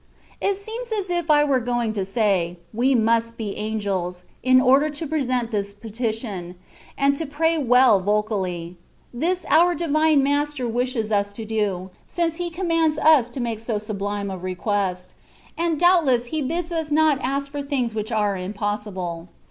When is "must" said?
2.95-3.37